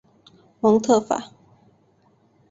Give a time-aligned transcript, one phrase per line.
[0.61, 1.31] 蒙特法。